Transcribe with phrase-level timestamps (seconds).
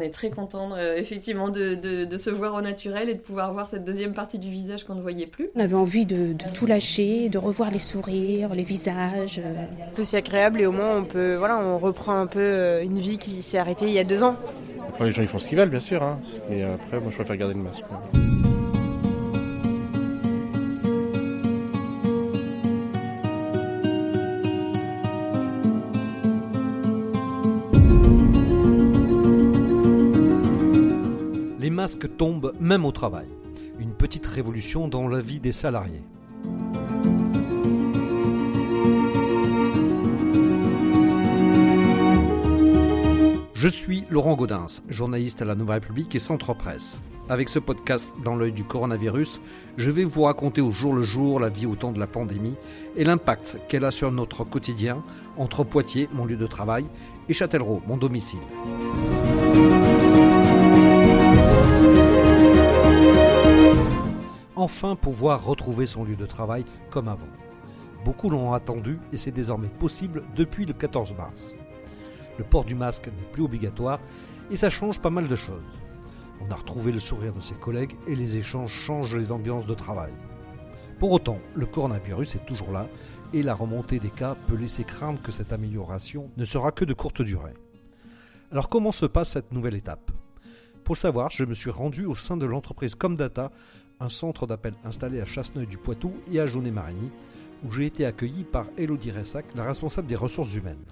[0.00, 3.52] On est très content euh, effectivement de, de, se voir au naturel et de pouvoir
[3.52, 5.50] voir cette deuxième partie du visage qu'on ne voyait plus.
[5.54, 9.42] On avait envie de, de, tout lâcher, de revoir les sourires, les visages.
[9.44, 9.64] Euh.
[9.92, 12.98] C'est aussi agréable et au moins on peut, voilà, on reprend un peu euh, une
[12.98, 14.36] vie qui s'est arrêtée il y a deux ans.
[15.00, 16.18] les gens ils font ce qu'ils veulent bien sûr, hein.
[16.48, 17.84] mais après moi je préfère garder le masque.
[31.90, 33.26] Masque tombe même au travail.
[33.80, 36.02] Une petite révolution dans la vie des salariés.
[43.54, 47.00] Je suis Laurent Gaudens, journaliste à la Nouvelle République et Centre Presse.
[47.28, 49.40] Avec ce podcast dans l'œil du coronavirus,
[49.76, 52.54] je vais vous raconter au jour le jour la vie au temps de la pandémie
[52.96, 55.02] et l'impact qu'elle a sur notre quotidien
[55.36, 56.86] entre Poitiers, mon lieu de travail,
[57.28, 58.40] et Châtellerault, mon domicile.
[64.56, 67.28] Enfin pouvoir retrouver son lieu de travail comme avant.
[68.04, 71.56] Beaucoup l'ont attendu et c'est désormais possible depuis le 14 mars.
[72.38, 74.00] Le port du masque n'est plus obligatoire
[74.50, 75.68] et ça change pas mal de choses.
[76.40, 79.74] On a retrouvé le sourire de ses collègues et les échanges changent les ambiances de
[79.74, 80.12] travail.
[80.98, 82.86] Pour autant, le coronavirus est toujours là
[83.32, 86.94] et la remontée des cas peut laisser craindre que cette amélioration ne sera que de
[86.94, 87.54] courte durée.
[88.50, 90.10] Alors comment se passe cette nouvelle étape?
[90.84, 93.52] Pour le savoir, je me suis rendu au sein de l'entreprise Comdata
[94.00, 97.10] un centre d'appel installé à Chasseneuil-du-Poitou et à Jaunet-Marigny,
[97.64, 100.82] où j'ai été accueilli par Elodie Ressac, la responsable des ressources humaines.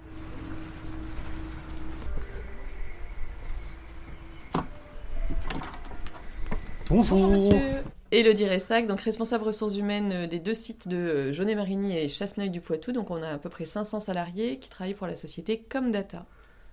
[6.89, 7.29] Bonjour.
[7.29, 7.83] monsieur.
[8.11, 12.91] Elodie Ressac, donc responsable ressources humaines euh, des deux sites de Jaunet-Marigny et Chasseneuil-du-Poitou.
[12.91, 16.25] Donc on a à peu près 500 salariés qui travaillent pour la société Comdata.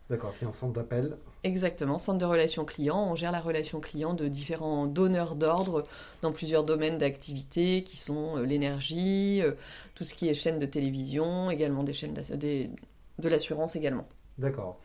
[0.09, 1.17] D'accord, qui est un centre d'appel.
[1.43, 3.09] Exactement, centre de relations clients.
[3.11, 5.83] On gère la relation client de différents donneurs d'ordre
[6.23, 9.53] dans plusieurs domaines d'activité qui sont euh, l'énergie, euh,
[9.95, 14.07] tout ce qui est chaîne de télévision, également des chaînes de l'assurance également.
[14.39, 14.79] D'accord.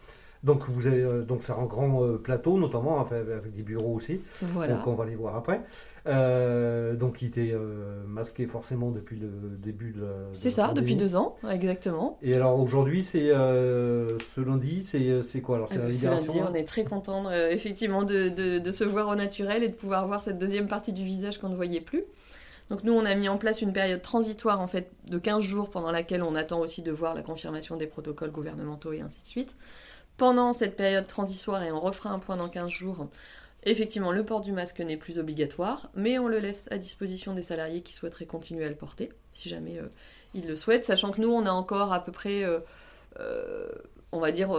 [0.44, 4.22] Donc vous avez euh, donc c'est un grand euh, plateau notamment avec des bureaux aussi.
[4.41, 4.74] Voilà.
[4.74, 5.62] Donc on va les voir après.
[6.07, 7.56] Euh, donc il était
[8.07, 10.03] masqué forcément depuis le début de.
[10.31, 12.18] C'est ça, depuis deux ans, exactement.
[12.24, 15.57] Et alors aujourd'hui c'est ce lundi c'est quoi?
[15.57, 16.34] Alors c'est la libération.
[16.34, 19.75] lundi, on est très content effectivement de, de, de, se voir au naturel et de
[19.75, 22.03] pouvoir voir cette deuxième partie du visage qu'on ne voyait plus.
[22.72, 25.69] Donc nous, on a mis en place une période transitoire en fait de 15 jours
[25.69, 29.28] pendant laquelle on attend aussi de voir la confirmation des protocoles gouvernementaux et ainsi de
[29.28, 29.56] suite
[30.21, 33.07] pendant cette période transitoire, et on refera un point dans 15 jours,
[33.63, 37.41] effectivement, le port du masque n'est plus obligatoire, mais on le laisse à disposition des
[37.41, 39.89] salariés qui souhaiteraient continuer à le porter, si jamais euh,
[40.35, 42.59] ils le souhaitent, sachant que nous, on a encore à peu près, euh,
[43.19, 43.71] euh,
[44.11, 44.51] on va dire,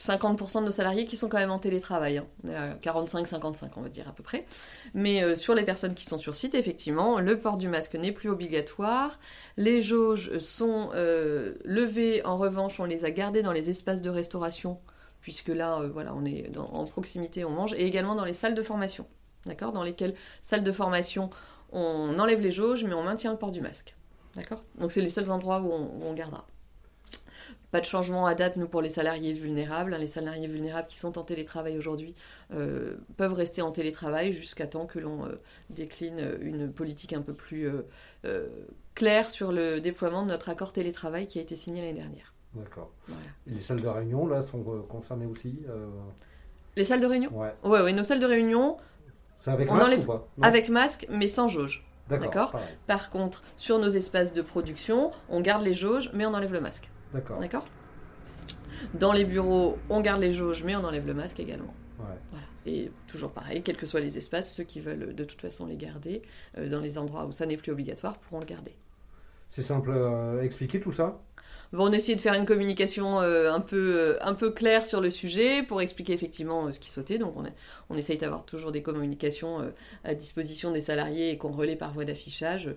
[0.00, 2.18] 50% de nos salariés qui sont quand même en télétravail.
[2.18, 2.26] Hein.
[2.44, 4.46] On est à 45-55, on va dire à peu près.
[4.94, 8.12] Mais euh, sur les personnes qui sont sur site, effectivement, le port du masque n'est
[8.12, 9.20] plus obligatoire.
[9.56, 12.24] Les jauges sont euh, levées.
[12.24, 14.78] En revanche, on les a gardées dans les espaces de restauration,
[15.20, 18.54] puisque là, euh, voilà, on est en proximité, on mange, et également dans les salles
[18.54, 19.06] de formation.
[19.44, 19.72] D'accord?
[19.72, 21.28] Dans lesquelles, salles de formation,
[21.72, 23.94] on enlève les jauges, mais on maintient le port du masque.
[24.34, 24.64] D'accord?
[24.78, 26.46] Donc c'est les seuls endroits où on gardera.
[27.70, 29.94] Pas de changement à date, nous, pour les salariés vulnérables.
[29.94, 29.98] Hein.
[29.98, 32.14] Les salariés vulnérables qui sont en télétravail aujourd'hui
[32.52, 37.32] euh, peuvent rester en télétravail jusqu'à temps que l'on euh, décline une politique un peu
[37.32, 37.70] plus
[38.24, 38.48] euh,
[38.94, 42.34] claire sur le déploiement de notre accord télétravail qui a été signé l'année dernière.
[42.54, 42.90] D'accord.
[43.46, 45.60] les salles de réunion, là, sont concernées aussi
[46.74, 47.30] Les salles de réunion?
[47.32, 47.54] Ouais.
[47.62, 48.78] Ouais, nos salles de réunion.
[49.38, 50.28] C'est avec masque ou pas?
[50.42, 51.86] Avec masque, mais sans jauge.
[52.08, 52.58] D'accord.
[52.88, 56.60] Par contre, sur nos espaces de production, on garde les jauges, mais on enlève le
[56.60, 56.90] masque.
[57.12, 57.38] D'accord.
[57.38, 57.66] D'accord
[58.94, 61.74] Dans les bureaux, on garde les jauges, mais on enlève le masque également.
[61.98, 62.06] Ouais.
[62.30, 62.46] Voilà.
[62.66, 65.76] Et toujours pareil, quels que soient les espaces, ceux qui veulent de toute façon les
[65.76, 66.22] garder,
[66.58, 68.74] euh, dans les endroits où ça n'est plus obligatoire, pourront le garder.
[69.50, 71.20] C'est simple à expliquer tout ça
[71.72, 75.10] on essaye de faire une communication euh, un, peu, euh, un peu claire sur le
[75.10, 77.18] sujet pour expliquer effectivement euh, ce qui sautait.
[77.18, 77.34] Donc
[77.88, 79.72] on, essaye d'avoir toujours des communications
[80.04, 82.68] à disposition des salariés et qu'on relaie par voie d'affichage,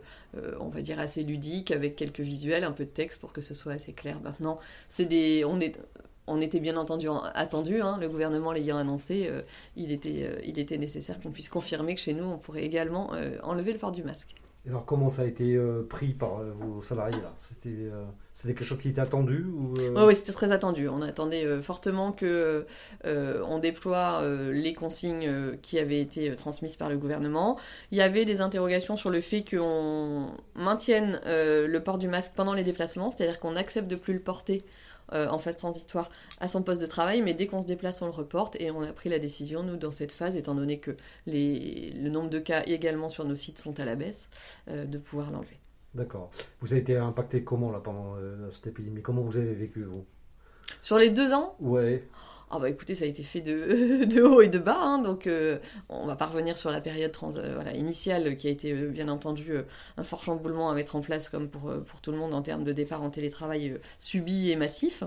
[0.60, 3.54] on va dire assez ludique, avec quelques visuels, un peu de texte pour que ce
[3.54, 4.20] soit assez clair.
[4.22, 4.60] Maintenant,
[4.90, 9.30] c'est des, on était bien entendu attendu, hein, le gouvernement l'ayant annoncé,
[9.78, 13.12] il, était, il était nécessaire qu'on puisse confirmer que chez nous, on pourrait également
[13.44, 14.36] enlever le port du masque.
[14.68, 17.34] Alors comment ça a été pris par vos salariés là?
[17.40, 17.90] C'était
[18.34, 20.08] c'était quelque chose qui était attendu ou euh?
[20.08, 20.90] Oui, c'était très attendu.
[20.90, 22.66] On attendait euh, fortement que
[23.06, 27.60] euh, on déploie les consignes qui avaient été transmises par le gouvernement.
[27.92, 32.54] Il y avait des interrogations sur le fait qu'on maintienne le port du masque pendant
[32.54, 34.64] les déplacements, c'est-à-dire qu'on accepte de plus le porter
[35.14, 38.06] euh, en phase transitoire à son poste de travail, mais dès qu'on se déplace, on
[38.06, 40.96] le reporte et on a pris la décision, nous, dans cette phase, étant donné que
[41.26, 44.30] les, le nombre de cas également sur nos sites sont à la baisse,
[44.70, 45.60] euh, de pouvoir l'enlever.
[45.94, 46.32] D'accord.
[46.60, 49.02] Vous avez été impacté comment là pendant euh, cette épidémie?
[49.02, 50.06] Comment vous avez vécu vous?
[50.82, 52.04] Sur les deux ans, Ouais.
[52.56, 55.58] Ah bah écoutez, ça a été fait de, haut et de bas, hein, donc euh,
[55.90, 59.54] on va pas revenir sur la période euh, initiale qui a été euh, bien entendu
[59.98, 61.74] un fort chamboulement à mettre en place comme pour,
[62.04, 65.04] tout le monde en termes de départ en télétravail subi et massif.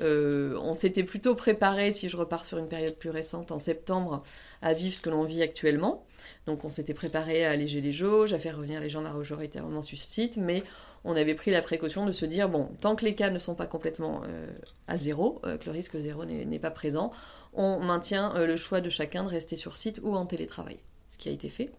[0.00, 4.22] On s'était plutôt préparé, si je repars sur une période plus récente, en septembre,
[4.60, 6.04] à vivre ce que l'on vit actuellement.
[6.46, 9.98] Donc on s'était préparé à alléger les jauges, à faire revenir les gens majoritairement sur
[9.98, 10.62] site, mais
[11.04, 13.54] on avait pris la précaution de se dire, bon, tant que les cas ne sont
[13.54, 14.46] pas complètement euh,
[14.86, 17.12] à zéro, euh, que le risque zéro n'est pas présent,
[17.54, 20.78] on maintient euh, le choix de chacun de rester sur site ou en télétravail,
[21.08, 21.70] ce qui a été fait.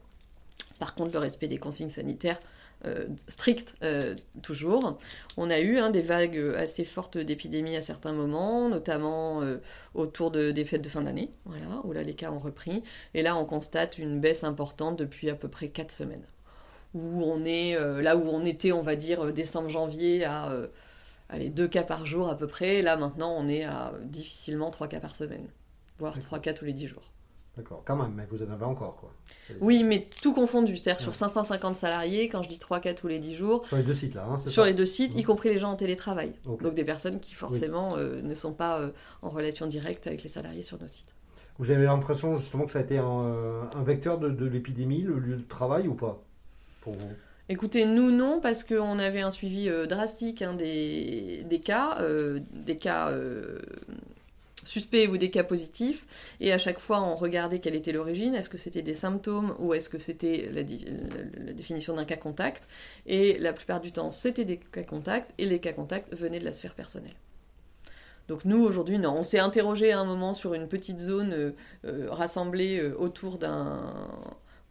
[0.80, 2.40] Par contre, le respect des consignes sanitaires
[3.30, 3.76] strictes,
[4.42, 4.98] toujours.
[5.38, 9.40] On a eu hein, des vagues assez fortes d'épidémie à certains moments, notamment
[9.94, 11.30] autour de- des fêtes de fin d'année,
[11.86, 12.84] où là les cas ont repris.
[13.14, 16.26] Et là, on constate une baisse importante depuis à peu près 4 semaines.
[16.94, 20.68] Où on est euh, là où on était, on va dire, décembre-janvier à euh,
[21.30, 22.82] allez, 2 cas par jour à peu près.
[22.82, 25.48] Là, maintenant, on est à euh, difficilement 3 cas par semaine,
[25.98, 27.10] voire 3 cas tous les 10 jours.
[27.56, 27.84] D'accord.
[27.86, 29.12] Quand même, mais vous en avez encore quoi.
[29.62, 31.16] Oui, mais tout confondu, c'est-à-dire sur Ouais.
[31.16, 34.16] 550 salariés, quand je dis 3 cas tous les 10 jours, Sur les deux sites
[34.16, 34.26] là.
[34.28, 35.24] Hein, sur ça les deux sites, y Mhm.
[35.24, 36.34] compris les gens en télétravail.
[36.46, 38.90] Donc des personnes qui forcément euh, ne sont pas euh,
[39.22, 41.14] en relation directe avec les salariés sur nos sites.
[41.60, 45.02] Vous avez l'impression justement que ça a été un, euh, un vecteur de, de l'épidémie,
[45.04, 46.24] le lieu de travail ou pas?
[46.86, 46.98] Vous
[47.50, 52.78] Écoutez, nous non, parce qu'on avait un suivi euh, drastique hein, des, cas, euh, des
[52.78, 53.60] cas euh,
[54.64, 56.06] suspects ou des cas positifs,
[56.40, 59.74] et à chaque fois on regardait quelle était l'origine, est-ce que c'était des symptômes ou
[59.74, 62.66] est-ce que c'était la, la- définition d'un cas contact,
[63.06, 66.46] et la plupart du temps c'était des cas contacts, et les cas contacts venaient de
[66.46, 67.16] la sphère personnelle.
[68.30, 71.54] Donc nous aujourd'hui non, on s'est interrogé à un moment sur une petite zone
[71.84, 73.94] rassemblée autour d'un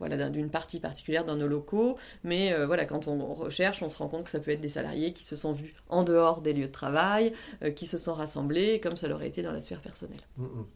[0.03, 3.89] voilà, d'un- d'une partie particulière dans nos locaux, mais euh, voilà, quand on recherche, on
[3.89, 6.41] se rend compte que ça peut être des salariés qui se sont vus en dehors
[6.43, 7.33] des lieux de travail,
[7.63, 10.21] euh, qui se sont rassemblés, comme ça l'aurait été dans la sphère personnelle.
[10.37, 10.67] Mm, mm.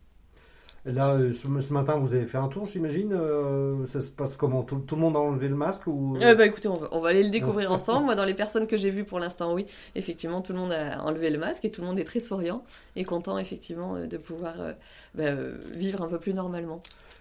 [0.87, 3.12] Là, euh, ce, matin, vous avez fait un tour, j'imagine.
[3.12, 4.62] euh, ça se passe comment?
[4.62, 7.00] Tout, tout le monde a enlevé le masque ou Euh, bah écoutez, on va, on
[7.00, 8.05] va aller le découvrir ensemble.
[8.05, 11.02] Moi, dans les personnes que j'ai vues pour l'instant, oui, effectivement, tout le monde a
[11.02, 12.62] enlevé le masque et tout le monde est très souriant
[12.94, 14.73] et content, effectivement, de pouvoir euh,
[15.14, 15.34] bah,
[15.76, 16.81] vivre un peu plus normalement.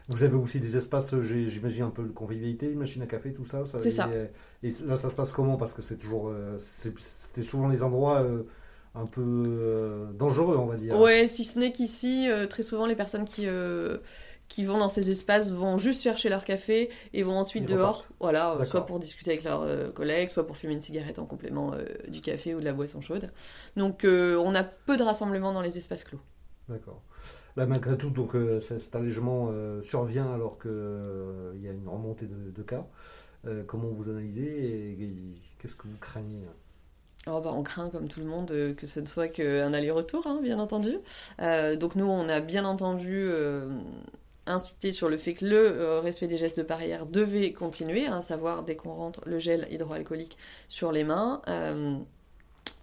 [0.09, 3.45] Vous avez aussi des espaces, j'imagine un peu de convivialité, une machine à café, tout
[3.45, 3.63] ça.
[3.65, 4.09] C'est ça.
[4.63, 5.57] Et là, ça se passe comment?
[5.57, 8.43] Parce que c'est toujours, euh, c'était souvent les endroits euh,
[8.93, 10.99] un peu euh, dangereux, on va dire.
[10.99, 13.97] Ouais, si ce n'est qu'ici, euh, très souvent, les personnes qui, euh,
[14.47, 17.97] qui vont dans ces espaces vont juste chercher leur café et vont ensuite Ils dehors,
[17.97, 18.11] repartent.
[18.19, 21.73] voilà, soit pour discuter avec leurs collègues, soit pour fumer une cigarette en complément
[22.07, 23.31] du café ou de la boisson chaude.
[23.75, 26.19] Donc, on a peu de rassemblements dans les espaces clos.
[26.69, 27.01] D'accord.
[27.57, 30.71] Là, malgré tout, donc, euh, cet allègement euh, survient alors qu'il
[31.61, 32.85] y a une remontée de, cas.
[33.47, 36.45] Euh, comment vous analysez et, qu'est-ce que vous craignez
[37.27, 40.27] Oh bah, on craint, comme tout le monde, euh, que ce ne soit qu'un aller-retour,
[40.27, 40.97] hein, bien entendu.
[41.41, 43.67] Euh, donc nous, on a bien entendu euh,
[44.45, 48.17] incité sur le fait que le euh, respect des gestes de barrière devait continuer, hein,
[48.17, 50.37] à savoir dès qu'on rentre le gel hydroalcoolique
[50.67, 51.41] sur les mains.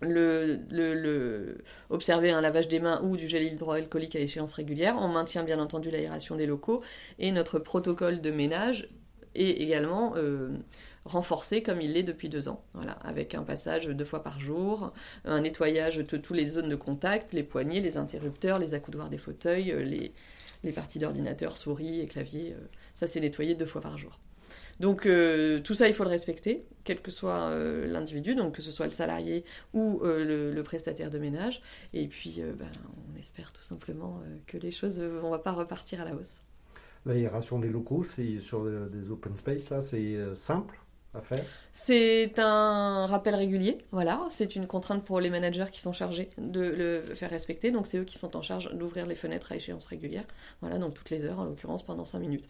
[0.02, 1.58] Le, le- le-
[1.90, 4.96] observer un lavage des mains ou du gel hydroalcoolique à échéance régulière.
[4.98, 6.82] On maintient bien entendu l'aération des locaux
[7.18, 8.88] et notre protocole de ménage
[9.34, 10.50] est également euh,
[11.04, 12.62] renforcé comme il l'est depuis deux ans.
[12.74, 14.92] Voilà, avec un passage deux fois par jour,
[15.24, 19.18] un nettoyage de toutes les zones de contact, les poignées, les interrupteurs, les accoudoirs des
[19.18, 20.12] fauteuils, euh, les,
[20.64, 22.52] les parties d'ordinateur, souris et clavier.
[22.52, 24.18] euh, ça, c'est nettoyé deux fois par jour.
[24.82, 28.62] Donc euh, tout ça, il faut le respecter, quel que soit euh, l'individu, donc que
[28.62, 31.62] ce soit le salarié ou euh, le, le prestataire de ménage.
[31.94, 32.66] Et puis, ben,
[33.14, 36.42] on espère tout simplement que les choses ne vont pas repartir à la hausse.
[37.06, 40.80] L'aération des locaux, c'est sur des open space, là, c'est simple
[41.14, 41.44] à faire?
[41.72, 44.26] C'est un rappel régulier, voilà.
[44.30, 47.70] C'est une contrainte pour les managers qui sont chargés de le faire respecter.
[47.70, 50.24] Donc c'est eux qui sont en charge d'ouvrir les fenêtres à échéance régulière.
[50.60, 52.48] Voilà, donc toutes les heures, en l'occurrence pendant 5 minutes.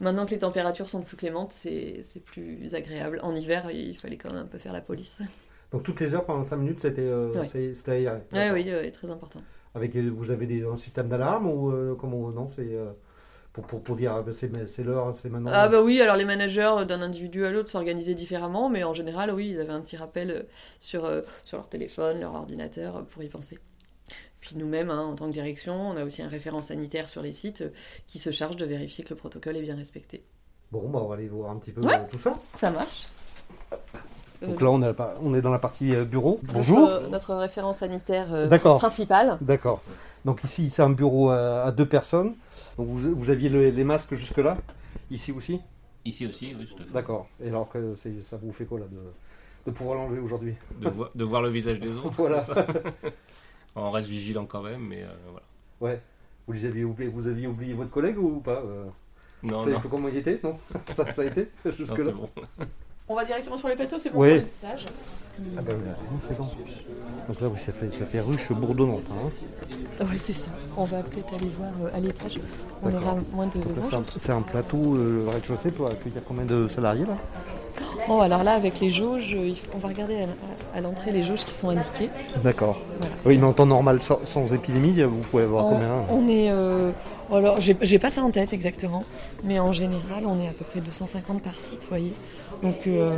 [0.00, 3.20] Maintenant que les températures sont plus clémentes, c'est plus agréable.
[3.22, 5.18] En hiver, il fallait quand même un peu faire la police.
[5.72, 7.68] Donc toutes les heures pendant 5 minutes, c'était euh, aéré.
[7.68, 8.54] Oui, D'accord.
[8.54, 9.40] oui, euh, très important.
[9.74, 12.90] Avec, euh, vous avez des, un système d'alarme ou euh, comment Non, c'est euh,
[13.52, 15.50] pour, pour, pour dire ah, ben, c'est l'heure, c'est maintenant.
[15.52, 19.32] Ah bah oui, alors les managers d'un individu à l'autre s'organisaient différemment, mais en général,
[19.32, 20.42] oui, ils avaient un petit rappel euh,
[20.78, 23.58] sur, euh, sur leur téléphone, leur ordinateur, euh, pour y penser.
[24.40, 27.32] Puis nous-mêmes, hein, en tant que direction, on a aussi un référent sanitaire sur les
[27.32, 27.68] sites euh,
[28.06, 30.22] qui se charge de vérifier que le protocole est bien respecté.
[30.72, 31.94] Bon, bah, on va aller voir un petit peu Ouais.
[31.96, 32.32] euh, tout ça.
[32.56, 33.06] Ça marche
[34.40, 36.40] Donc là, on est, on est dans la partie euh, bureau.
[36.44, 36.88] Bonjour.
[37.10, 38.78] Notre, référent sanitaire euh, D'accord.
[38.78, 39.36] principal.
[39.42, 39.82] D'accord.
[40.24, 42.34] Donc ici, c'est un bureau à, à deux personnes.
[42.78, 44.56] Donc vous, vous aviez le- les masques jusque-là?
[45.10, 45.60] Ici aussi?
[46.06, 46.92] Ici aussi, oui, tout à fait.
[46.92, 47.28] D'accord.
[47.44, 49.00] Et alors, que ça vous fait quoi là de,
[49.66, 50.54] de pouvoir l'enlever aujourd'hui?
[50.80, 52.12] De, vo- de voir le visage des autres.
[52.16, 52.42] Voilà.
[53.76, 55.46] On reste vigilant quand même, mais euh, voilà.
[55.80, 56.00] Ouais.
[56.46, 58.84] Vous les aviez oublié, vous aviez oublié votre collègue ou pas euh,
[59.42, 60.58] Non, Vous savez non, un peu comment il était Non?
[60.92, 62.04] Ça, ça a été jusque-là?
[62.04, 62.28] C'est bon.
[63.08, 64.40] On va directement sur les plateaux, c'est bon Oui.
[64.40, 64.70] pour
[65.58, 66.44] Ah bah oui, c'est bon.
[67.28, 69.02] Donc là, oui, ça fait, ça fait ruche bourdonnante.
[69.10, 69.30] Hein.
[70.00, 70.48] Oui, c'est ça.
[70.76, 72.38] On va peut-être aller voir euh, à l'étage.
[72.82, 73.60] On aura moins de.
[74.16, 77.16] C'est un- plateau, euh, le rez-de-chaussée, pour accueillir combien de salariés là?
[78.08, 79.36] Oh, alors là, avec les jauges,
[79.74, 80.26] on va regarder
[80.74, 82.10] à, l'entrée les jauges qui sont indiquées.
[82.42, 82.78] D'accord.
[82.98, 83.14] Voilà.
[83.26, 86.50] Oui, mais en temps normal, sans, sans épidémie, vous pouvez avoir combien on est.
[86.50, 86.90] euh,
[87.32, 89.04] alors, j'ai pas ça en tête exactement,
[89.44, 92.12] mais en général, on est à peu près 250 par site, vous voyez.
[92.62, 93.16] Donc, euh,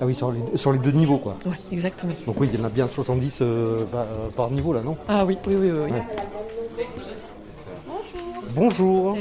[0.00, 1.36] Ah oui, sur les, sur les deux niveaux, quoi.
[1.46, 2.12] ouais, exactement.
[2.26, 4.04] Donc oui, il y en a bien 70 euh, par,
[4.36, 4.96] par niveau, là, non?
[5.08, 5.80] Ah oui, oui, oui, oui.
[5.86, 5.90] oui.
[5.92, 6.02] Ouais.
[8.54, 9.16] Bonjour.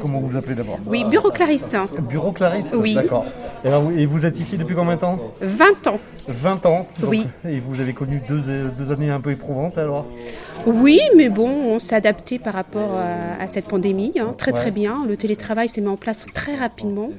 [0.00, 1.74] Comment vous appelez d'abord Oui, bureau Clarisse,
[2.08, 2.94] Bureau Clarisse Oui.
[2.94, 3.24] D'accord.
[3.64, 5.98] Et, vous- et vous êtes ici depuis combien de temps 20 ans.
[6.28, 6.86] 20 ans.
[7.00, 7.26] donc- Oui.
[7.48, 8.40] Et vous avez connu deux,
[8.78, 10.06] deux années un peu éprouvantes alors
[10.66, 14.70] Oui, mais bon, on s'est adapté par rapport à, à cette pandémie, hein, très très
[14.70, 15.04] bien.
[15.06, 17.10] Le télétravail s'est mis en place très rapidement.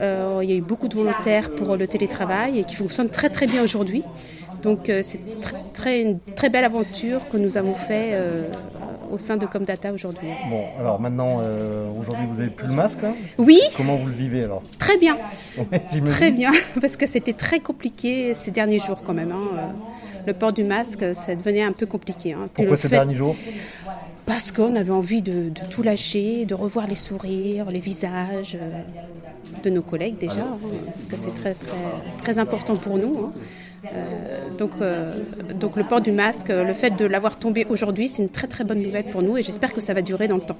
[0.00, 3.28] Euh, il y a eu beaucoup de volontaires pour le télétravail et qui fonctionne très
[3.30, 4.02] très bien aujourd'hui.
[4.62, 8.42] Donc euh, c'est tr- très, une très belle aventure que nous avons fait euh,
[9.10, 10.28] au sein de Comdata aujourd'hui.
[10.50, 12.98] Bon, alors maintenant, euh, aujourd'hui vous avez plus le masque.
[13.04, 15.16] hein Oui, Comment vous le vivez alors très bien,
[16.06, 16.50] très bien,
[16.80, 19.32] parce que c'était très compliqué ces derniers jours quand même.
[19.32, 19.48] hein.
[19.58, 19.66] Euh,
[20.26, 22.32] Le port du masque, ça devenait un peu compliqué.
[22.34, 22.48] hein.
[22.54, 23.34] Pourquoi ces fait- derniers jours
[24.26, 28.82] Parce qu'on avait envie de, de tout lâcher, de revoir les sourires, les visages euh,
[29.62, 30.46] de nos collègues déjà,
[30.92, 31.76] parce que c'est très, très,
[32.22, 33.32] très important pour nous.
[33.94, 35.14] Euh, donc, euh,
[35.54, 38.64] donc le port du masque, le fait de l'avoir tombé aujourd'hui, c'est une très très
[38.64, 40.58] bonne nouvelle pour nous et j'espère que ça va durer dans le temps.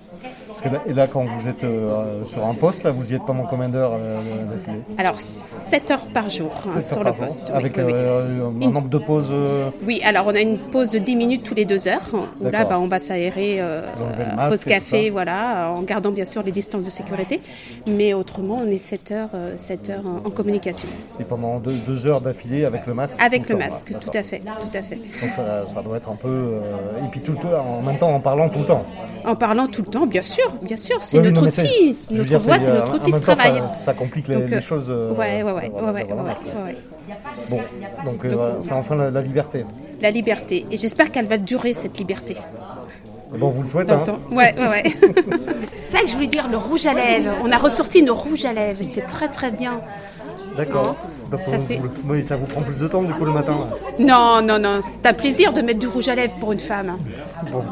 [0.48, 3.14] Parce que là, Et là, quand vous êtes euh, sur un poste, là, vous y
[3.14, 4.18] êtes pendant combien d'heures euh,
[4.50, 7.50] d'affilée Alors 7 heures par jour hein, sur le poste.
[7.54, 7.92] Avec oui, oui.
[7.94, 9.28] euh, un nombre de pauses.
[9.30, 12.44] euh, Oui, alors on a une pause de 10 minutes tous les deux heures, où
[12.48, 16.42] là bah, on va s'aérer, euh, euh, masque pause café, voilà, en gardant bien sûr
[16.42, 17.40] les distances de sécurité.
[17.86, 20.88] Mais autrement, on est 7 heures, euh, 7 heures en, en communication.
[21.20, 23.98] et pendant deux, deux heures d'affilée avec le masque Avec le masque, là.
[23.98, 24.96] tout à fait, tout à fait.
[24.96, 26.28] Donc ça, ça doit être un peu.
[26.28, 26.60] euh,
[27.04, 28.84] Et puis tout le temps, en même temps en parlant tout le temps.
[29.24, 32.24] En parlant tout le temps, bien sûr, bien sûr, c'est Oui, notre non, outil, notre
[32.24, 33.62] dire, voix, c'est, euh, notre outil de même temps, ça- travail.
[33.84, 34.86] Ça, complique les, Donc, les euh, choses.
[34.88, 36.76] euh, Ouais, ouais, ouais, ouais, ouais.
[37.48, 37.60] Bon,
[38.04, 39.64] donc, euh, c'est enfin la, la liberté.
[40.00, 40.66] La liberté.
[40.70, 42.36] Et j'espère qu'elle va durer cette liberté.
[43.36, 43.92] Bon, vous le souhaitez.
[43.92, 43.98] Hein.
[44.06, 44.18] temps.
[44.30, 44.82] Ouais, ouais, ouais.
[45.76, 47.32] c'est ça que je voulais dire, le rouge à lèvres.
[47.44, 48.80] On a ressorti nos rouges à lèvres.
[48.88, 49.80] C'est très très bien.
[50.58, 50.96] D'accord.
[51.30, 53.56] Ça fait- oui, ça vous prend plus de temps du coup le matin.
[53.98, 54.04] là.
[54.04, 56.90] Non, non, non, c'est un plaisir de mettre du rouge à lèvres pour une femme.
[56.90, 56.98] hein.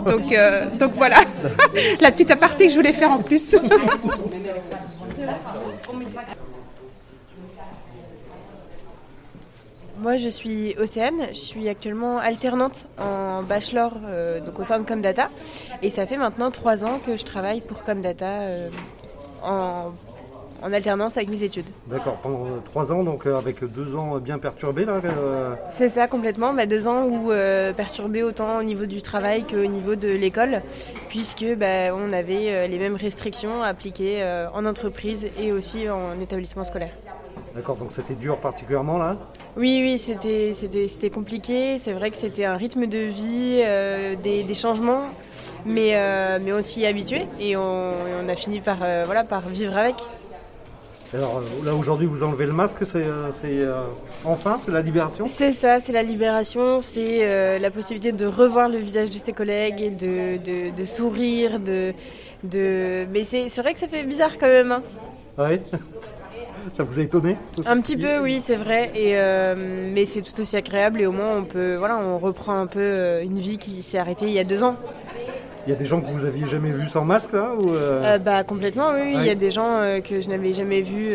[0.07, 1.17] Donc, euh, donc voilà,
[2.01, 3.55] la petite aparté que je voulais faire en plus.
[9.99, 11.29] Moi, je suis Océane.
[11.31, 15.29] Je suis actuellement alternante en bachelor euh, donc au sein de Comdata.
[15.83, 18.69] Et ça fait maintenant trois ans que je travaille pour Comdata euh,
[19.43, 19.93] en,
[20.63, 21.65] en alternance avec mes études.
[21.87, 25.01] D'accord, pendant trois ans, donc euh, avec deux ans bien perturbés là.
[25.05, 26.53] euh, C'est ça complètement.
[26.53, 30.63] Bah, deux ans où euh, perturbé autant au niveau du travail qu'au niveau de l'école,
[31.09, 36.65] puisque bah, on avait les mêmes restrictions appliquées euh, en entreprise et aussi en établissement
[36.65, 36.93] scolaire.
[37.55, 39.17] D'accord, donc c'était dur particulièrement là?
[39.57, 40.53] Oui, oui, c'était,
[41.11, 41.79] compliqué.
[41.79, 43.63] C'est vrai que c'était un rythme de vie,
[44.23, 45.05] des, des changements,
[45.65, 49.05] mais, euh, mais on s'y est habitué et on, et on a fini par, euh,
[49.07, 49.95] voilà, par vivre avec.
[51.15, 53.85] Alors euh, là aujourd'hui vous enlevez le masque, c'est euh, c'est, euh,
[54.25, 55.27] enfin c'est la libération.
[55.29, 59.33] C'est ça, c'est la libération, c'est euh, la possibilité de revoir le visage de ses
[59.33, 61.93] collègues et de, de, de sourire, de,
[62.45, 63.07] de...
[63.13, 64.73] mais c'est, vrai que ça fait bizarre quand même.
[64.73, 64.83] hein.
[65.39, 65.61] Ouais.
[66.75, 69.55] Ça vous a étonné Un petit peu, oui, c'est vrai, et, euh,
[69.95, 73.21] mais c'est tout aussi agréable et au moins on peut, voilà, on reprend un peu
[73.23, 74.75] une vie qui s'est arrêtée il y a deux ans.
[75.67, 78.15] Il y a des gens que vous aviez jamais vus sans masque là ou euh,
[78.15, 81.11] Euh, bah complètement oui, il y a des gens euh, que je n'avais jamais vus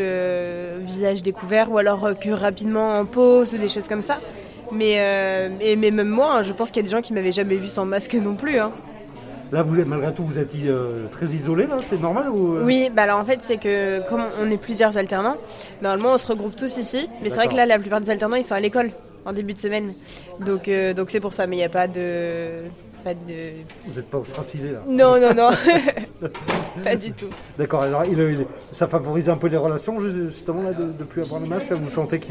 [0.86, 4.17] visage découvert ou alors que rapidement en pause ou des choses comme ça.
[4.74, 4.93] Mais,
[5.62, 7.55] et- mais même moi, hein, je pense qu'il y a des gens qui m'avaient jamais
[7.55, 8.58] vu sans masque non plus.
[8.60, 8.72] hein.
[9.51, 12.63] Là vous êtes malgré tout vous êtes euh, très isolé là, c'est normal ou euh,
[12.63, 15.36] Oui, bah alors en fait c'est que comme on est plusieurs alternants,
[15.81, 17.10] normalement on se regroupe tous ici.
[17.22, 18.91] Mais c'est vrai que là la plupart des alternants ils sont à l'école
[19.25, 19.93] en début de semaine.
[20.39, 22.62] Donc euh, donc c'est pour ça, mais il n'y a pas de
[23.03, 23.63] pas de.
[23.86, 25.50] Vous n'êtes pas ostracisé là Non, non, non,
[26.84, 27.27] pas du tout.
[27.58, 31.22] D'accord, alors il, il- ça favorise un peu les relations justement là de ne plus
[31.24, 31.72] avoir le masque.
[31.72, 32.27] Vous sentez que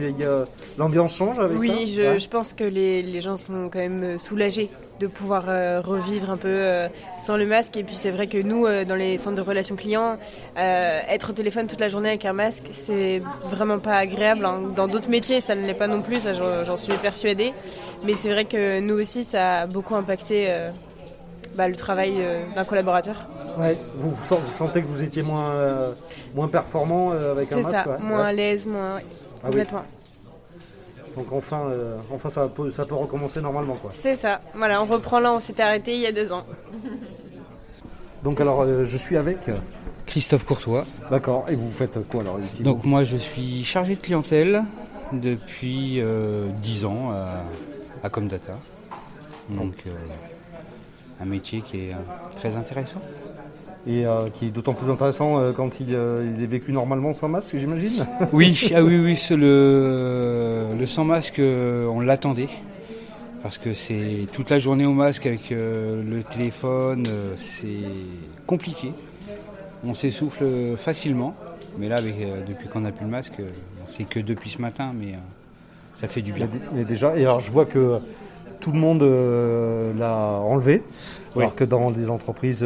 [0.79, 2.19] l'ambiance change avec ça Oui, je, Ouais.
[2.19, 6.30] je pense que les, les gens sont quand même euh, soulagés de pouvoir euh, revivre
[6.30, 6.88] un peu euh,
[7.19, 7.76] sans le masque.
[7.78, 10.19] Et puis c'est vrai que nous, euh, dans les centres de relations clients,
[10.57, 14.45] être au téléphone toute la journée avec un masque, c'est vraiment pas agréable.
[14.45, 14.61] hein.
[14.76, 17.54] Dans d'autres métiers, ça ne l'est pas non plus, ça j'en suis persuadée.
[18.04, 20.49] Mais c'est vrai que nous aussi, ça a beaucoup impacté
[21.57, 22.14] bah, le travail
[22.54, 23.26] d'un collaborateur.
[23.59, 25.54] Ouais, vous, vous sent- vous sentez que vous étiez moins,
[26.35, 27.99] moins performant avec un C'est masque ça, ouais.
[28.00, 28.99] moins à l'aise, moins...
[29.42, 29.57] Ah oui.
[31.17, 33.90] Donc enfin, euh, enfin ça, peut, ça peut recommencer normalement quoi.
[33.93, 34.40] C'est ça.
[34.55, 36.45] Voilà, on reprend là, on s'était arrêté il y a deux ans.
[38.23, 39.49] Donc alors euh, je suis avec.
[39.49, 39.57] euh,
[40.07, 40.85] Christophe Courtois.
[41.11, 41.45] D'accord.
[41.49, 44.64] Et vous faites quoi alors ici Donc moi je suis chargé de clientèle
[45.12, 47.43] depuis euh, 10 ans à,
[48.05, 48.55] à Comdata.
[49.49, 49.90] Donc euh,
[51.21, 51.97] un métier qui est euh,
[52.37, 53.00] très intéressant.
[53.87, 57.15] Et euh, qui est d'autant plus intéressant euh, quand il, euh, il est vécu normalement
[57.15, 58.07] sans masque, j'imagine.
[58.33, 62.49] Oui, ah oui, oui, le, le sans masque, on l'attendait.
[63.43, 67.05] Parce que c'est toute la journée au masque avec le téléphone,
[67.39, 67.69] c'est
[68.47, 68.93] compliqué.
[69.83, 70.45] On s'essouffle
[70.77, 71.35] facilement.
[71.79, 73.41] Mais là, avec, depuis qu'on n'a plus le masque,
[73.89, 75.15] c'est que depuis ce matin, mais
[75.99, 76.49] ça fait du bien.
[76.75, 77.97] Mais déjà, et alors je vois que
[78.61, 79.03] tout le monde
[79.99, 80.83] l'a enlevé,
[81.35, 81.43] Oui.
[81.45, 82.63] alors que dans les entreprises,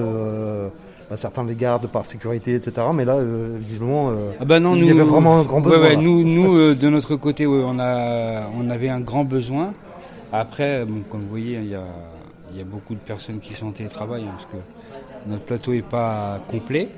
[1.11, 2.73] bah, certains les gardent par sécurité, etc.
[2.94, 5.80] Mais là, euh, visiblement, euh, Ah bah non, il y avait vraiment un grand besoin.
[5.80, 9.73] ouais, nous, nous euh, de notre côté, ouais, on, a, on avait un grand besoin.
[10.32, 11.84] Après, bon, comme vous voyez, il y a,
[12.56, 15.82] y a beaucoup de personnes qui sont en télétravail, hein, parce que notre plateau n'est
[15.82, 16.88] pas complet.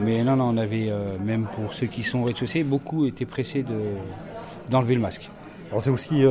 [0.00, 0.90] Mais non, non, on avait,
[1.24, 3.74] même pour ceux qui sont au rez-de-chaussée, beaucoup étaient pressés de,
[4.70, 5.30] d'enlever le masque.
[5.70, 6.24] Alors c'est aussi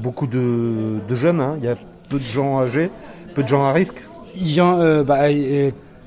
[0.00, 1.56] beaucoup de, de jeunes, hein.
[1.58, 1.74] il y a
[2.08, 2.90] peu de gens âgés,
[3.34, 4.00] peu de gens à risque.
[4.36, 5.28] Il y en- bah,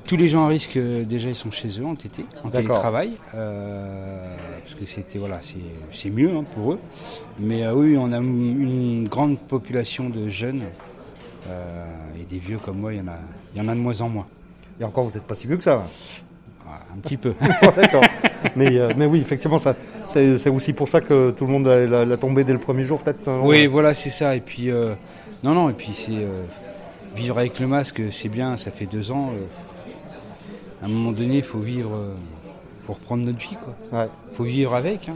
[0.04, 3.12] tous les gens à risque, euh, déjà, ils sont chez eux en TT, en télétravail,
[3.34, 5.40] euh, parce que c'était voilà,
[5.92, 6.78] c'est mieux hein, pour eux.
[7.38, 10.62] Mais euh, oui, on a une grande population de jeunes
[11.48, 11.84] euh,
[12.20, 13.18] et des vieux comme moi, il y en a,
[13.54, 14.26] il y en a de moins en moins.
[14.80, 15.86] Et encore, vous n'êtes pas si vieux que ça.
[16.64, 17.34] Voilà, un petit peu.
[17.76, 18.04] D'accord.
[18.56, 19.74] mais, euh, mais oui, effectivement, ça,
[20.08, 23.40] c'est, aussi pour ça que tout le monde l'a, tombé dès le premier jour, peut-être.
[23.42, 24.36] oui, voilà, c'est ça.
[24.36, 24.94] Et puis euh,
[25.42, 26.28] non, non, et puis c'est euh,
[27.14, 28.56] vivre avec le masque, c'est bien.
[28.56, 29.32] Ça fait deux ans.
[30.82, 32.14] À un moment donné, il faut vivre euh,
[32.86, 33.98] pour reprendre notre vie, quoi.
[34.00, 34.08] Ouais.
[34.34, 35.08] Faut vivre avec.
[35.08, 35.14] hein.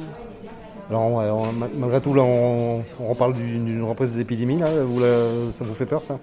[0.91, 4.59] Alors, ouais, on- ma- malgré tout, là, on, on reparle d'une, reprise de l'épidémie.
[4.59, 6.19] Là, vous, ça vous fait peur, ça?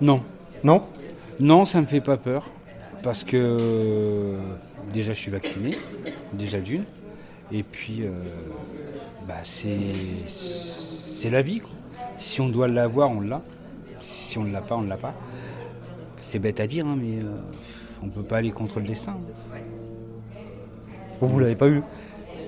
[0.00, 0.20] Non.
[0.62, 0.82] Non?
[1.40, 2.44] Non, ça me fait pas peur.
[3.02, 4.38] Parce que euh,
[4.92, 5.76] déjà je suis vacciné,
[6.32, 6.84] déjà d'une.
[7.52, 8.08] Et puis euh,
[9.28, 9.92] bah, c'est
[11.14, 11.60] c'est la vie.
[11.60, 11.68] quoi.
[12.16, 13.42] Si on doit l'avoir, on l'a.
[14.00, 15.12] Si on ne l'a pas, on ne l'a pas.
[16.18, 17.34] C'est bête à dire, hein, mais euh,
[18.04, 19.14] on peut pas aller contre le destin.
[21.20, 21.80] Vous, vous l'avez pas eu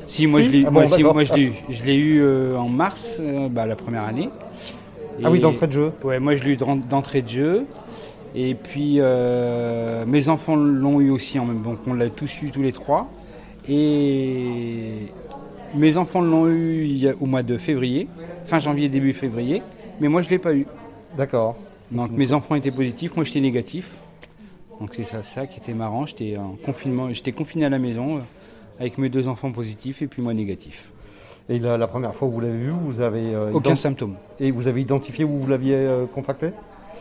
[0.07, 1.53] Si, moi Si je l'ai eu, Ah bon, si, je l'ai eu.
[1.71, 4.29] Je l'ai eu euh, en mars, euh, bah, la première année.
[5.25, 5.93] Ah oui, d'entrée de jeu.
[6.05, 7.65] Ouais, moi je l'ai eu d'en- d'entrée de jeu.
[8.35, 11.71] Et puis euh, mes enfants l'ont eu aussi en même temps.
[11.71, 13.09] Donc on l'a tous eu tous les trois.
[13.69, 15.07] Et
[15.75, 18.09] mes enfants l'ont eu il y a- au mois de février,
[18.45, 19.63] fin janvier, début février.
[20.01, 20.67] Mais moi je l'ai pas eu.
[21.17, 21.57] D'accord.
[21.91, 23.91] Donc mes enfants étaient positifs, moi j'étais négatif.
[24.81, 26.07] Donc c'est ça, ça qui était marrant.
[26.07, 28.21] J'étais en confinement, j'étais confiné à la maison euh,
[28.79, 30.91] avec mes deux enfants positifs et puis moi négatif.
[31.49, 33.35] Et la, la première fois où vous l'avez vu, vous avez.
[33.35, 34.17] euh, Aucun ident- symptôme.
[34.41, 36.51] Et vous avez identifié où vous l'aviez euh, contracté?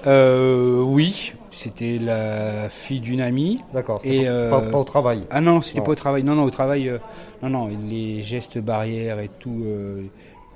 [0.08, 3.62] Euh, oui, c'était la fille d'une amie.
[3.74, 4.00] D'accord.
[4.04, 5.24] Et pas, euh, pas- au travail.
[5.32, 6.24] Ah non, c'était pas au travail.
[6.24, 6.92] Non, non, au travail,
[7.42, 9.66] non, non, les gestes barrières et tout,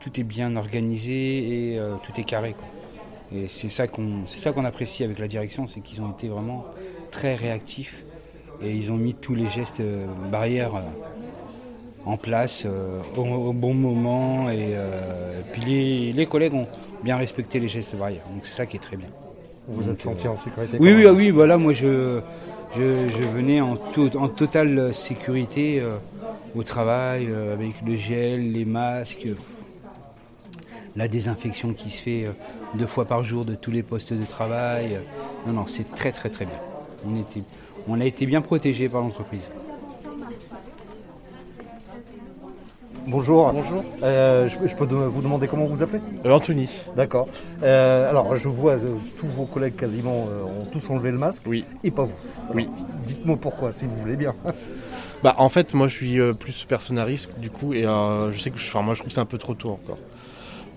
[0.01, 2.53] tout est bien organisé et tout est carré.
[2.53, 2.67] Quoi.
[3.35, 6.27] Et c'est ça qu'on, c'est ça qu'on apprécie avec la direction, c'est qu'ils ont été
[6.27, 6.65] vraiment
[7.11, 8.03] très réactifs
[8.61, 10.81] et ils ont mis tous les gestes euh, barrières euh,
[12.05, 14.75] en place euh, au, au bon moment et
[15.51, 16.67] puis les, les collègues ont
[17.03, 18.23] bien respecté les gestes barrières.
[18.33, 19.07] Donc c'est ça qui est très bien.
[19.67, 22.19] Vous êtes senti en sécurité Oui, oui, ah oui, voilà, moi je,
[22.75, 25.97] je, je venais en, en totale sécurité euh,
[26.55, 29.35] au travail, euh, avec le gel, les masques, euh,
[30.95, 32.27] la désinfection qui se fait
[32.73, 34.99] deux fois par jour de tous les postes de travail.
[35.45, 36.59] non, non, c'est très très très bien.
[37.07, 37.43] On, était,
[37.87, 39.49] on a été bien protégés par l'entreprise.
[43.07, 43.51] Bonjour.
[43.51, 43.83] Bonjour.
[44.03, 46.69] Euh, je, je peux de- vous demander comment vous appelez Euh, Anthony.
[46.95, 47.27] D'accord.
[47.63, 48.85] Euh, alors, je vois que
[49.19, 51.41] tous vos collègues quasiment euh, ont tous enlevé le masque.
[51.47, 51.65] Oui.
[51.83, 52.13] Et pas vous.
[52.53, 52.69] Oui.
[53.07, 54.35] Dites-moi pourquoi, si vous voulez bien.
[55.21, 58.31] Bah en fait moi je suis euh, plus personne à risque du coup et euh,
[58.31, 59.97] je sais que je, enfin, moi je trouve que c'est un peu trop tôt encore.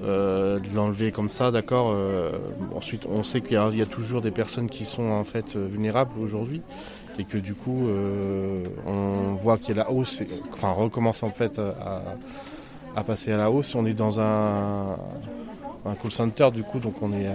[0.03, 1.91] Euh, de l'enlever comme ça, d'accord.
[1.93, 2.33] euh,
[2.75, 6.19] ensuite, on sait qu'il y, a- toujours des personnes qui sont en fait euh, vulnérables
[6.21, 6.63] aujourd'hui
[7.19, 7.89] et que du coup,
[8.87, 11.61] on voit qu'il y a la hausse, et- enfin, recommence en fait
[12.97, 13.75] à, passer à la hausse.
[13.75, 14.97] On est dans un,
[16.01, 17.29] call center du coup, donc on est,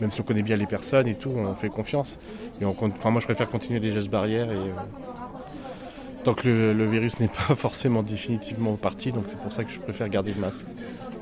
[0.00, 2.16] même si on connaît bien les personnes et tout, on fait confiance.
[2.60, 4.72] Et on, enfin, moi, je préfère continuer les gestes barrières et
[6.24, 9.70] tant que le, le virus n'est pas forcément définitivement parti, donc c'est pour ça que
[9.70, 10.66] je préfère garder le masque.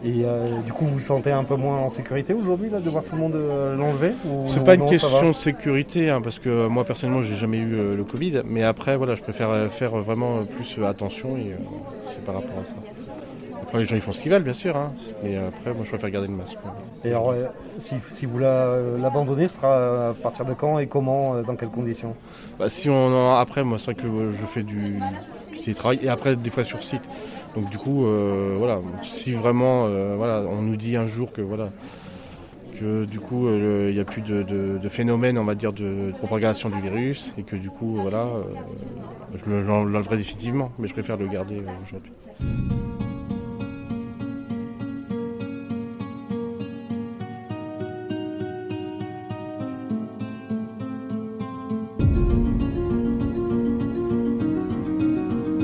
[0.05, 2.89] Et euh, du coup, vous vous sentez un peu moins en sécurité aujourd'hui, là, de
[2.89, 4.13] voir tout le monde euh, l'enlever
[4.47, 7.75] C'est pas une non, question de sécurité, hein, parce que moi personnellement j'ai jamais eu
[7.75, 11.53] euh, le Covid, mais après voilà, je préfère euh, faire vraiment plus attention et
[12.11, 12.75] c'est par rapport à ça.
[13.69, 15.85] Après les gens ils font ce qu'ils veulent bien sûr, hein, mais euh, après moi
[15.85, 16.57] je préfère garder le masque.
[16.63, 16.73] quoi.
[17.05, 17.45] Et alors, euh,
[17.79, 21.55] si, si vous la- l'abandonnez, ce sera à partir de quand et comment, euh, dans
[21.55, 22.15] quelles conditions?
[22.59, 24.95] Bah, si on en- après moi c'est vrai que euh, je fais du,
[25.53, 27.03] du télétravail et après des fois sur site.
[27.55, 31.43] Donc du coup euh, voilà, si vraiment euh, voilà, on nous dit un jour que
[31.43, 31.69] voilà
[32.81, 35.73] que du coup euh, il n'y a plus de, de- de phénomène on va dire
[35.75, 38.43] de, de propagation du virus et que du coup voilà euh,
[39.35, 42.13] je le- l'enlèverai définitivement mais je préfère le garder euh, aujourd'hui.